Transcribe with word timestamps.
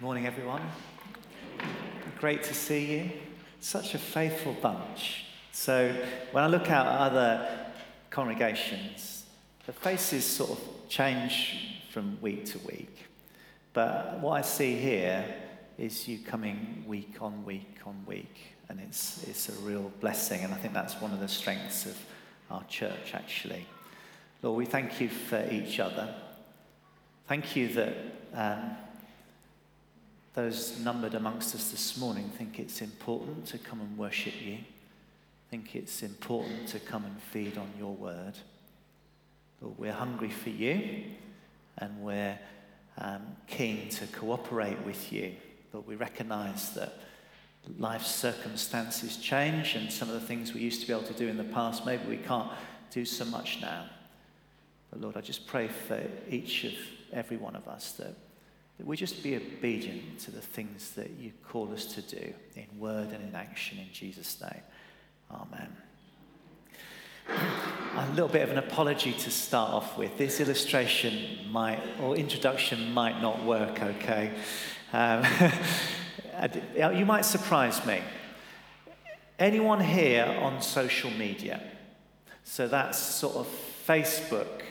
Morning, 0.00 0.26
everyone. 0.26 0.62
Great 2.18 2.42
to 2.44 2.54
see 2.54 2.86
you. 2.86 3.10
Such 3.60 3.92
a 3.92 3.98
faithful 3.98 4.54
bunch. 4.54 5.26
So, 5.52 5.94
when 6.32 6.42
I 6.42 6.46
look 6.46 6.70
out 6.70 6.86
at 6.86 7.00
other 7.12 7.66
congregations, 8.08 9.26
the 9.66 9.74
faces 9.74 10.24
sort 10.24 10.52
of 10.52 10.88
change 10.88 11.82
from 11.90 12.18
week 12.22 12.46
to 12.46 12.58
week. 12.60 13.08
But 13.74 14.20
what 14.20 14.38
I 14.38 14.40
see 14.40 14.74
here 14.74 15.22
is 15.76 16.08
you 16.08 16.20
coming 16.20 16.82
week 16.86 17.16
on 17.20 17.44
week 17.44 17.80
on 17.84 18.02
week, 18.06 18.54
and 18.70 18.80
it's, 18.80 19.22
it's 19.24 19.50
a 19.50 19.60
real 19.60 19.92
blessing. 20.00 20.42
And 20.42 20.54
I 20.54 20.56
think 20.56 20.72
that's 20.72 20.98
one 20.98 21.12
of 21.12 21.20
the 21.20 21.28
strengths 21.28 21.84
of 21.84 21.98
our 22.50 22.64
church, 22.64 23.12
actually. 23.12 23.66
Lord, 24.40 24.56
we 24.56 24.64
thank 24.64 24.98
you 24.98 25.10
for 25.10 25.46
each 25.50 25.78
other. 25.78 26.14
Thank 27.28 27.54
you 27.54 27.68
that. 27.74 27.94
Um, 28.32 28.76
those 30.34 30.78
numbered 30.78 31.14
amongst 31.14 31.54
us 31.54 31.70
this 31.70 31.96
morning 31.98 32.30
think 32.36 32.58
it's 32.58 32.82
important 32.82 33.46
to 33.46 33.58
come 33.58 33.80
and 33.80 33.98
worship 33.98 34.34
you, 34.40 34.58
think 35.50 35.74
it's 35.74 36.02
important 36.02 36.68
to 36.68 36.78
come 36.78 37.04
and 37.04 37.20
feed 37.20 37.58
on 37.58 37.70
your 37.78 37.94
word. 37.94 38.34
Lord, 39.60 39.78
we're 39.78 39.92
hungry 39.92 40.30
for 40.30 40.50
you 40.50 41.04
and 41.78 42.00
we're 42.00 42.38
um, 42.98 43.22
keen 43.46 43.88
to 43.90 44.06
cooperate 44.08 44.80
with 44.84 45.12
you, 45.12 45.34
but 45.72 45.86
we 45.86 45.96
recognize 45.96 46.70
that 46.74 46.94
life's 47.78 48.10
circumstances 48.14 49.16
change 49.16 49.74
and 49.74 49.92
some 49.92 50.08
of 50.08 50.14
the 50.14 50.26
things 50.26 50.54
we 50.54 50.60
used 50.60 50.80
to 50.80 50.86
be 50.86 50.92
able 50.92 51.02
to 51.02 51.14
do 51.14 51.28
in 51.28 51.36
the 51.36 51.44
past, 51.44 51.84
maybe 51.84 52.08
we 52.08 52.16
can't 52.16 52.50
do 52.90 53.04
so 53.04 53.24
much 53.24 53.60
now. 53.60 53.84
But 54.90 55.00
Lord, 55.00 55.16
I 55.16 55.20
just 55.20 55.46
pray 55.46 55.68
for 55.68 56.00
each 56.28 56.64
of 56.64 56.72
every 57.12 57.36
one 57.36 57.56
of 57.56 57.68
us 57.68 57.92
that 57.92 58.14
that 58.80 58.86
we 58.86 58.96
just 58.96 59.22
be 59.22 59.36
obedient 59.36 60.18
to 60.18 60.30
the 60.30 60.40
things 60.40 60.92
that 60.92 61.10
you 61.20 61.32
call 61.46 61.70
us 61.70 61.84
to 61.84 62.00
do 62.00 62.32
in 62.56 62.64
word 62.78 63.10
and 63.12 63.22
in 63.22 63.34
action 63.34 63.76
in 63.76 63.92
Jesus' 63.92 64.40
name. 64.40 64.62
Amen. 65.30 65.76
A 67.28 68.08
little 68.12 68.26
bit 68.26 68.40
of 68.40 68.50
an 68.50 68.56
apology 68.56 69.12
to 69.12 69.30
start 69.30 69.70
off 69.70 69.98
with. 69.98 70.16
This 70.16 70.40
illustration 70.40 71.40
might, 71.50 71.78
or 72.00 72.16
introduction 72.16 72.94
might 72.94 73.20
not 73.20 73.44
work, 73.44 73.82
okay? 73.82 74.32
Um, 74.94 75.26
you 76.96 77.04
might 77.04 77.26
surprise 77.26 77.84
me. 77.84 78.00
Anyone 79.38 79.80
here 79.80 80.24
on 80.40 80.62
social 80.62 81.10
media? 81.10 81.62
So 82.44 82.66
that's 82.66 82.98
sort 82.98 83.36
of 83.36 83.46
Facebook, 83.86 84.62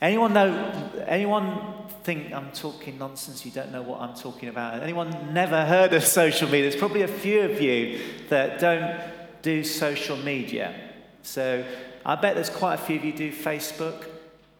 Anyone 0.00 0.32
know, 0.32 0.92
anyone 1.06 1.74
think 2.02 2.32
I'm 2.32 2.50
talking 2.52 2.98
nonsense? 2.98 3.46
You 3.46 3.52
don't 3.52 3.72
know 3.72 3.82
what 3.82 4.00
I'm 4.00 4.14
talking 4.14 4.48
about? 4.48 4.82
Anyone 4.82 5.32
never 5.32 5.64
heard 5.64 5.92
of 5.92 6.04
social 6.04 6.48
media? 6.48 6.68
There's 6.68 6.80
probably 6.80 7.02
a 7.02 7.08
few 7.08 7.42
of 7.42 7.60
you 7.60 8.00
that 8.28 8.58
don't 8.58 9.00
do 9.42 9.64
social 9.64 10.16
media. 10.16 10.74
So 11.22 11.64
I 12.04 12.16
bet 12.16 12.34
there's 12.34 12.50
quite 12.50 12.74
a 12.74 12.78
few 12.78 12.96
of 12.96 13.04
you 13.04 13.12
do 13.12 13.32
Facebook. 13.32 14.06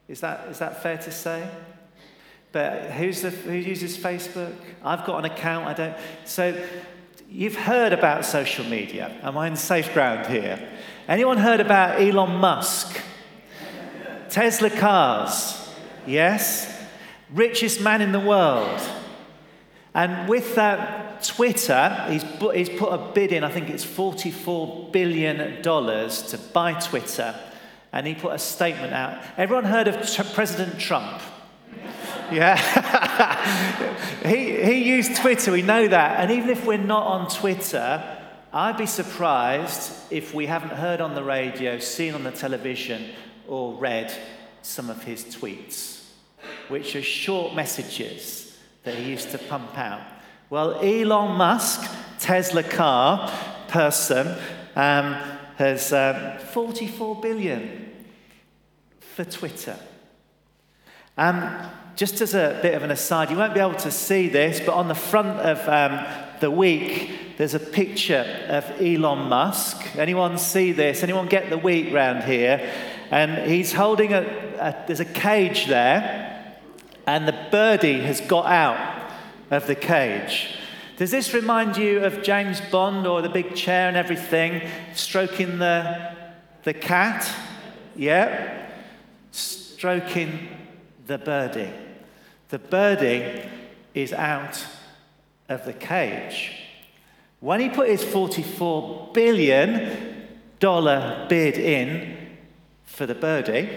Is 0.09 0.21
that, 0.21 0.49
is 0.49 0.59
that 0.61 0.83
fair 0.83 0.99
to 0.99 1.11
say? 1.11 1.49
But 2.53 2.93
who's 2.93 3.21
the, 3.23 3.31
who 3.31 3.53
uses 3.53 3.99
Facebook? 3.99 4.55
I've 4.85 5.05
got 5.05 5.19
an 5.19 5.31
account. 5.31 5.67
I 5.67 5.75
don't. 5.75 5.97
So 6.25 6.57
you've 7.29 7.57
heard 7.57 7.93
about 7.93 8.25
social 8.25 8.65
media. 8.65 9.15
Am 9.23 9.37
I 9.37 9.49
in 9.49 9.57
safe 9.57 9.93
ground 9.93 10.27
here? 10.27 10.71
Anyone 11.09 11.37
heard 11.37 11.61
about 11.61 12.01
Elon 12.01 12.37
Musk? 12.37 13.01
Tesla 14.35 14.69
cars, 14.69 15.73
yes? 16.09 16.77
Richest 17.33 17.81
man 17.81 18.03
in 18.03 18.11
the 18.11 18.19
world. 18.19 18.81
And 19.95 20.29
with 20.29 20.57
that, 20.57 21.23
Twitter, 21.23 22.05
he's, 22.09 22.25
he's 22.53 22.69
put 22.69 22.89
a 22.89 23.13
bid 23.13 23.31
in, 23.31 23.45
I 23.45 23.49
think 23.49 23.71
it's 23.71 23.87
$44 23.87 24.91
billion 24.91 25.63
to 25.63 26.41
buy 26.53 26.73
Twitter. 26.73 27.33
And 27.93 28.09
he 28.09 28.17
put 28.17 28.33
a 28.33 28.39
statement 28.41 28.93
out. 28.93 29.23
Everyone 29.37 29.67
heard 29.67 29.87
of 29.87 29.95
President 30.35 30.81
Trump? 30.81 31.23
Yeah. 32.33 32.57
he, 34.27 34.65
he 34.65 34.83
used 34.83 35.15
Twitter, 35.15 35.53
we 35.53 35.63
know 35.63 35.87
that. 35.87 36.19
And 36.19 36.33
even 36.33 36.51
if 36.51 36.67
we're 36.67 36.77
not 36.77 37.07
on 37.07 37.31
Twitter, 37.31 38.03
I'd 38.53 38.79
be 38.79 38.87
surprised 38.87 39.93
if 40.11 40.35
we 40.35 40.47
haven't 40.47 40.73
heard 40.73 41.01
on 41.01 41.15
the 41.15 41.23
radio, 41.23 41.79
seen 41.79 42.15
on 42.15 42.25
the 42.25 42.33
television, 42.33 43.11
or 43.49 43.75
read 43.75 44.13
some 44.63 44.91
of 44.91 45.03
his 45.05 45.25
tweets, 45.25 46.05
which 46.69 46.97
are 46.97 47.03
short 47.03 47.55
messages 47.55 48.57
that 48.85 48.95
he 48.95 49.11
used 49.11 49.31
to 49.31 49.39
pump 49.39 49.77
out. 49.77 50.03
Well, 50.51 50.75
Elon 50.81 51.37
Musk, 51.37 51.91
Tesla 52.19 52.63
car 52.63 53.31
person, 53.69 54.37
um, 54.77 55.15
has 55.57 55.93
um, 55.93 56.39
44 56.39 57.21
billion 57.21 57.91
for 59.01 59.25
Twitter. 59.25 59.77
Um, 61.17 61.71
just 61.97 62.21
as 62.21 62.35
a 62.35 62.59
bit 62.61 62.75
of 62.75 62.83
an 62.83 62.91
aside, 62.91 63.31
you 63.31 63.37
won't 63.37 63.55
be 63.55 63.61
able 63.61 63.75
to 63.75 63.91
see 63.91 64.29
this, 64.29 64.61
but 64.61 64.75
on 64.75 64.89
the 64.89 64.95
front 64.95 65.39
of 65.41 65.69
um, 65.69 66.05
the 66.41 66.51
week, 66.51 67.37
there's 67.37 67.55
a 67.55 67.61
picture 67.61 68.47
of 68.49 68.65
Elon 68.81 69.29
Musk. 69.29 69.97
Anyone 69.97 70.39
see 70.39 70.73
this? 70.73 71.03
Anyone 71.03 71.27
get 71.27 71.51
the 71.51 71.59
week 71.59 71.93
round 71.93 72.25
here? 72.25 72.73
And 73.15 73.49
he's 73.49 73.73
holding 73.73 74.13
a, 74.13 74.23
a 74.59 74.85
there's 74.89 74.99
a 74.99 75.05
cage 75.05 75.67
there, 75.67 76.57
and 77.07 77.29
the 77.29 77.47
birdie 77.53 78.01
has 78.01 78.21
got 78.21 78.47
out 78.47 79.13
of 79.53 79.69
the 79.69 79.77
cage. 79.77 80.57
Does 80.97 81.13
this 81.13 81.33
remind 81.33 81.77
you 81.77 82.01
of 82.01 82.25
James 82.25 82.61
Bond 82.73 83.07
or 83.07 83.23
the 83.23 83.29
big 83.29 83.55
chair 83.55 83.87
and 83.87 83.97
everything, 83.97 84.69
stroking 84.95 85.59
the, 85.59 86.13
the 86.65 86.75
cat? 86.75 87.33
Yeah? 87.95 88.67
Stroking 89.31 90.49
the 91.07 91.19
birdie. 91.19 91.73
The 92.49 92.59
birdie 92.59 93.49
is 93.95 94.13
out 94.13 94.67
of 95.49 95.65
the 95.67 95.73
cage. 95.73 96.51
When 97.39 97.61
he 97.61 97.69
put 97.69 97.89
his 97.89 98.03
$44 98.03 99.15
billion 99.15 100.19
bid 101.29 101.59
in, 101.59 102.14
for 102.85 103.07
the 103.07 103.15
birdie, 103.15 103.69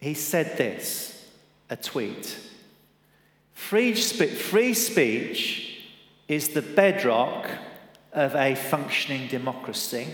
he 0.00 0.14
said 0.14 0.56
this 0.56 1.26
a 1.68 1.76
tweet 1.76 2.38
Free, 3.52 3.94
free 3.94 4.74
speech 4.74 5.80
is 6.28 6.50
the 6.50 6.62
bedrock 6.62 7.48
of 8.12 8.34
a 8.36 8.54
functioning 8.54 9.28
democracy, 9.28 10.06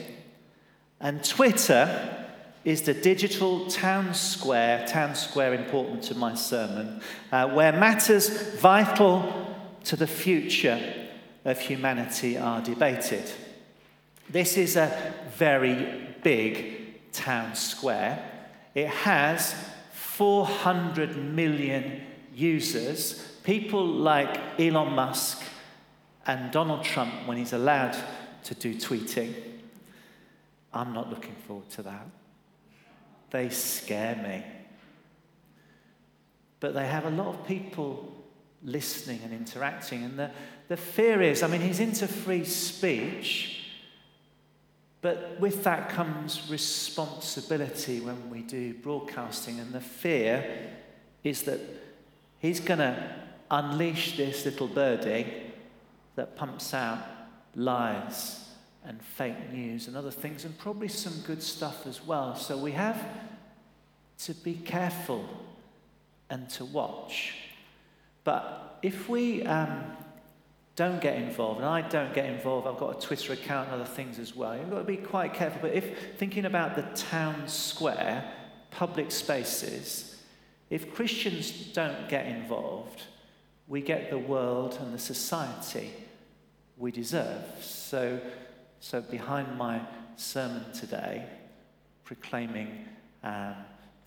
and 1.00 1.22
Twitter 1.22 2.26
is 2.64 2.82
the 2.82 2.94
digital 2.94 3.66
town 3.66 4.14
square, 4.14 4.86
town 4.86 5.14
square 5.14 5.54
important 5.54 6.04
to 6.04 6.14
my 6.14 6.34
sermon, 6.34 7.00
uh, 7.32 7.48
where 7.48 7.72
matters 7.72 8.28
vital 8.60 9.56
to 9.84 9.96
the 9.96 10.06
future 10.06 10.80
of 11.44 11.58
humanity 11.58 12.38
are 12.38 12.62
debated. 12.62 13.30
This 14.30 14.56
is 14.56 14.76
a 14.76 15.12
very 15.36 16.11
big 16.22 17.12
town 17.12 17.54
square. 17.54 18.30
It 18.74 18.88
has 18.88 19.54
400 19.92 21.16
million 21.16 22.02
users, 22.34 23.14
people 23.44 23.86
like 23.86 24.38
Elon 24.58 24.94
Musk 24.94 25.42
and 26.26 26.50
Donald 26.52 26.84
Trump 26.84 27.26
when 27.26 27.36
he's 27.36 27.52
allowed 27.52 27.96
to 28.44 28.54
do 28.54 28.74
tweeting. 28.74 29.34
I'm 30.72 30.92
not 30.92 31.10
looking 31.10 31.34
forward 31.46 31.68
to 31.70 31.82
that. 31.82 32.06
They 33.30 33.48
scare 33.48 34.16
me. 34.16 34.44
But 36.60 36.74
they 36.74 36.86
have 36.86 37.06
a 37.06 37.10
lot 37.10 37.28
of 37.28 37.46
people 37.46 38.12
listening 38.62 39.20
and 39.24 39.32
interacting. 39.32 40.04
And 40.04 40.18
the, 40.18 40.30
the 40.68 40.76
fear 40.76 41.20
is 41.20 41.42
I 41.42 41.48
mean, 41.48 41.60
he's 41.60 41.80
into 41.80 42.06
free 42.06 42.44
speech. 42.44 43.61
But 45.02 45.36
with 45.40 45.64
that 45.64 45.88
comes 45.90 46.48
responsibility 46.48 48.00
when 48.00 48.30
we 48.30 48.40
do 48.42 48.72
broadcasting, 48.72 49.58
and 49.58 49.72
the 49.72 49.80
fear 49.80 50.70
is 51.24 51.42
that 51.42 51.60
he's 52.38 52.60
going 52.60 52.78
to 52.78 53.16
unleash 53.50 54.16
this 54.16 54.44
little 54.44 54.68
birdie 54.68 55.26
that 56.14 56.36
pumps 56.36 56.72
out 56.72 57.04
lies 57.54 58.48
and 58.84 59.02
fake 59.02 59.52
news 59.52 59.88
and 59.88 59.96
other 59.96 60.10
things, 60.10 60.44
and 60.44 60.56
probably 60.56 60.88
some 60.88 61.14
good 61.26 61.42
stuff 61.42 61.86
as 61.86 62.04
well. 62.04 62.36
So 62.36 62.56
we 62.56 62.72
have 62.72 63.04
to 64.18 64.34
be 64.34 64.54
careful 64.54 65.24
and 66.30 66.48
to 66.50 66.64
watch. 66.64 67.34
But 68.22 68.78
if 68.82 69.08
we 69.08 69.42
um, 69.42 69.96
don't 70.74 71.00
get 71.00 71.16
involved, 71.16 71.60
and 71.60 71.68
I 71.68 71.82
don't 71.82 72.14
get 72.14 72.26
involved. 72.26 72.66
I've 72.66 72.78
got 72.78 72.96
a 72.96 73.00
Twitter 73.00 73.34
account 73.34 73.68
and 73.68 73.80
other 73.80 73.90
things 73.90 74.18
as 74.18 74.34
well. 74.34 74.56
You've 74.56 74.70
got 74.70 74.78
to 74.78 74.84
be 74.84 74.96
quite 74.96 75.34
careful. 75.34 75.60
But 75.62 75.74
if 75.74 76.16
thinking 76.16 76.46
about 76.46 76.76
the 76.76 76.82
town 76.94 77.46
square, 77.46 78.32
public 78.70 79.10
spaces, 79.10 80.16
if 80.70 80.94
Christians 80.94 81.50
don't 81.74 82.08
get 82.08 82.26
involved, 82.26 83.02
we 83.68 83.82
get 83.82 84.10
the 84.10 84.18
world 84.18 84.78
and 84.80 84.94
the 84.94 84.98
society 84.98 85.90
we 86.78 86.90
deserve. 86.90 87.44
So, 87.60 88.18
so 88.80 89.02
behind 89.02 89.58
my 89.58 89.82
sermon 90.16 90.64
today, 90.72 91.26
proclaiming 92.04 92.86
um, 93.22 93.54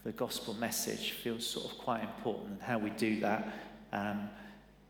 the 0.03 0.11
gospel 0.11 0.55
message 0.55 1.11
feels 1.11 1.45
sort 1.45 1.71
of 1.71 1.77
quite 1.77 2.01
important, 2.01 2.49
and 2.53 2.61
how 2.61 2.79
we 2.79 2.89
do 2.91 3.19
that 3.19 3.53
um, 3.93 4.29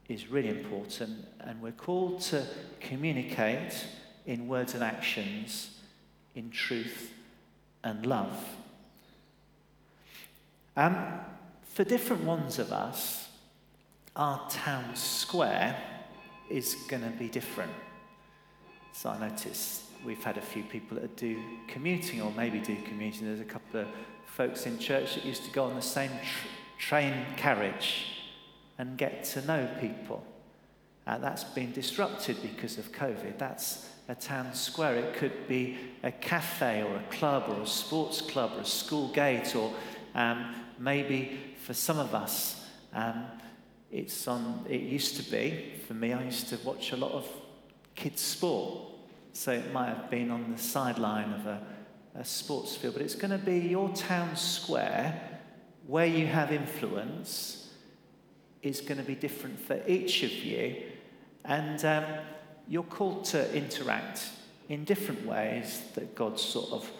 is 0.08 0.30
really 0.30 0.50
important. 0.50 1.26
And 1.40 1.62
we're 1.62 1.72
called 1.72 2.22
to 2.22 2.46
communicate 2.80 3.86
in 4.26 4.48
words 4.48 4.74
and 4.74 4.84
actions, 4.84 5.72
in 6.36 6.50
truth 6.50 7.12
and 7.84 8.06
love. 8.06 8.38
Um, 10.78 10.98
for 11.64 11.84
different 11.84 12.24
ones 12.24 12.60
of 12.60 12.72
us, 12.72 13.30
our 14.16 14.48
town 14.50 14.96
square 14.96 15.78
is 16.50 16.76
going 16.88 17.04
to 17.04 17.10
be 17.18 17.28
different. 17.28 17.72
So 18.94 19.10
I 19.10 19.20
notice 19.20 19.90
we've 20.06 20.24
had 20.24 20.38
a 20.38 20.42
few 20.42 20.64
people 20.64 20.98
that 21.00 21.16
do 21.18 21.42
commuting 21.68 22.22
or 22.22 22.32
maybe 22.32 22.60
do 22.60 22.78
commuting. 22.84 23.28
There's 23.28 23.40
a 23.40 23.44
couple 23.44 23.82
of 23.82 23.88
folks 24.26 24.66
in 24.66 24.80
church 24.80 25.16
that 25.16 25.26
used 25.26 25.44
to 25.46 25.52
go 25.52 25.64
on 25.66 25.76
the 25.76 25.82
same 25.82 26.12
tr- 26.12 26.48
train 26.78 27.26
carriage 27.36 28.15
and 28.78 28.98
get 28.98 29.24
to 29.24 29.46
know 29.46 29.68
people. 29.80 30.24
Uh, 31.08 31.18
that's 31.20 31.44
been 31.44 31.72
disrupted 31.72 32.42
because 32.42 32.78
of 32.78 32.92
COVID. 32.92 33.38
That's 33.38 33.90
a 34.08 34.16
town 34.16 34.54
square. 34.54 34.96
It 34.96 35.16
could 35.16 35.48
be 35.48 35.78
a 36.04 36.12
cafe 36.12 36.82
or 36.84 36.96
a 36.96 37.04
club 37.16 37.46
or 37.48 37.62
a 37.62 37.68
sports 37.68 38.22
club 38.22 38.54
or 38.56 38.62
a 38.62 38.66
school 38.66 39.10
gate 39.10 39.56
or 39.56 39.74
um, 40.14 40.56
maybe 40.80 41.40
for 41.58 41.74
some 41.74 42.00
of 42.00 42.14
us, 42.14 42.66
um, 42.94 43.26
it's 43.92 44.28
on, 44.28 44.66
it 44.70 44.82
used 44.82 45.16
to 45.18 45.32
be, 45.32 45.74
for 45.88 45.94
me, 45.94 46.14
I 46.14 46.24
used 46.24 46.50
to 46.50 46.58
watch 46.64 46.92
a 46.92 46.98
lot 46.98 47.12
of 47.12 47.28
kids' 47.96 48.22
sport. 48.22 48.80
So 49.34 49.52
it 49.52 49.72
might 49.74 49.90
have 49.90 50.10
been 50.10 50.32
on 50.32 50.52
the 50.52 50.58
sideline 50.58 51.34
of 51.34 51.46
a, 51.46 51.62
a 52.16 52.26
sports 52.26 52.76
field, 52.76 52.96
but 52.96 53.04
it's 53.04 53.16
going 53.16 53.32
to 53.32 53.38
be 53.38 53.60
your 53.60 53.90
town 53.90 54.36
square 54.36 55.40
where 55.88 56.06
you 56.06 56.26
have 56.26 56.52
influence 56.52 57.65
is 58.66 58.82
going 58.82 58.98
to 58.98 59.04
be 59.04 59.16
different 59.16 59.60
for 59.60 59.80
each 59.88 60.24
of 60.24 60.32
you. 60.32 60.76
And 61.44 61.84
um, 61.86 62.04
you're 62.68 62.84
called 62.84 63.26
to 63.26 63.56
interact 63.56 64.30
in 64.70 64.84
different 64.84 65.26
ways 65.26 65.82
that 65.94 66.16
God 66.16 66.40
sort 66.40 66.72
of 66.72 66.92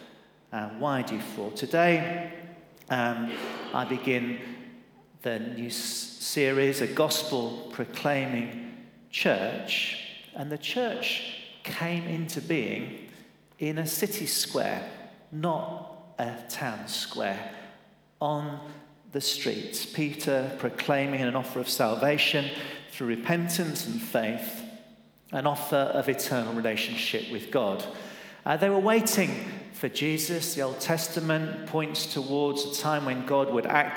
uh, 0.52 0.70
wired 0.78 1.10
you 1.10 1.20
for. 1.20 1.50
Today, 1.52 2.32
um, 2.88 3.32
I 3.74 3.84
begin 3.84 4.38
the 5.22 5.40
new 5.40 5.70
series, 5.70 6.80
a 6.80 6.86
gospel 6.86 7.68
proclaiming 7.72 8.76
church. 9.10 9.98
And 10.36 10.52
the 10.52 10.58
church 10.58 11.42
came 11.64 12.04
into 12.04 12.40
being 12.40 13.08
in 13.58 13.78
a 13.78 13.86
city 13.86 14.26
square, 14.26 14.88
not 15.32 16.14
a 16.18 16.36
town 16.48 16.86
square, 16.86 17.50
on 18.20 18.60
the 19.12 19.20
streets. 19.20 19.86
Peter 19.86 20.54
proclaiming 20.58 21.20
an 21.20 21.36
offer 21.36 21.60
of 21.60 21.68
salvation 21.68 22.50
through 22.90 23.08
repentance 23.08 23.86
and 23.86 24.00
faith, 24.00 24.62
an 25.32 25.46
offer 25.46 25.76
of 25.76 26.08
eternal 26.08 26.52
relationship 26.54 27.30
with 27.30 27.50
God. 27.50 27.84
Uh, 28.44 28.56
they 28.56 28.70
were 28.70 28.78
waiting 28.78 29.44
for 29.72 29.88
Jesus. 29.88 30.54
The 30.54 30.62
Old 30.62 30.80
Testament 30.80 31.66
points 31.66 32.06
towards 32.06 32.64
a 32.64 32.74
time 32.80 33.04
when 33.04 33.26
God 33.26 33.52
would 33.52 33.66
act 33.66 33.94